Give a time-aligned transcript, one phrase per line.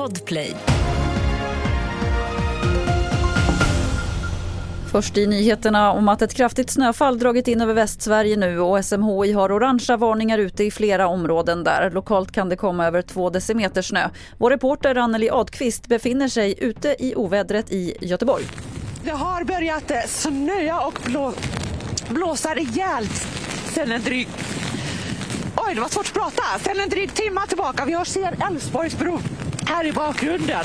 [0.00, 0.54] Podplay.
[4.92, 9.32] Först i nyheterna om att ett kraftigt snöfall dragit in över Västsverige nu och SMHI
[9.32, 11.90] har orangea varningar ute i flera områden där.
[11.90, 14.08] Lokalt kan det komma över två decimeter snö.
[14.38, 18.44] Vår reporter Anneli Adqvist befinner sig ute i ovädret i Göteborg.
[19.04, 21.32] Det har börjat snöa och blå,
[22.08, 23.26] blåsa rejält
[23.74, 24.28] sen en dryg...
[25.56, 26.42] Oj, det var svårt att prata.
[26.64, 27.84] Sen en dryg timme tillbaka.
[27.84, 29.22] Vi ser Älvsborgsbron
[29.70, 30.64] här i bakgrunden.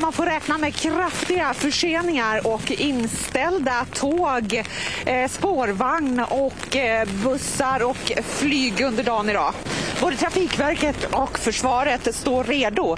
[0.00, 4.62] Man får räkna med kraftiga förseningar och inställda tåg,
[5.06, 9.54] eh, spårvagn och eh, bussar och flyg under dagen idag.
[10.00, 12.96] Både Trafikverket och försvaret står redo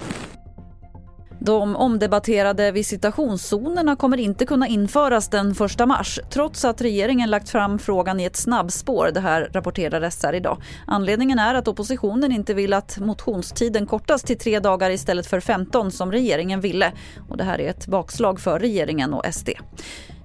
[1.48, 7.78] de omdebatterade visitationszonerna kommer inte kunna införas den 1 mars trots att regeringen lagt fram
[7.78, 9.10] frågan i ett snabbspår.
[9.14, 10.62] Det här rapporterar SR idag.
[10.86, 15.90] Anledningen är att oppositionen inte vill att motionstiden kortas till tre dagar istället för 15
[15.90, 16.92] som regeringen ville.
[17.28, 19.48] Och det här är ett bakslag för regeringen och SD.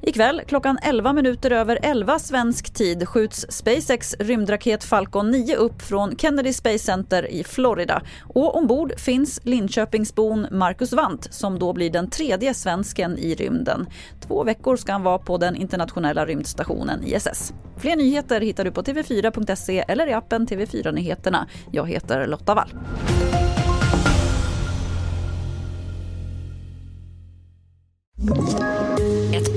[0.06, 6.18] Ikväll klockan 11 minuter över 11 svensk tid skjuts SpaceX rymdraket Falcon 9 upp från
[6.18, 8.02] Kennedy Space Center i Florida.
[8.24, 13.88] Och ombord finns Linköpingsbon Marcus Wandt som då blir den tredje svensken i rymden.
[14.28, 17.54] Två veckor ska han vara på den internationella rymdstationen ISS.
[17.78, 21.48] Fler nyheter hittar du på tv4.se eller i appen TV4 Nyheterna.
[21.72, 22.74] Jag heter Lotta Wall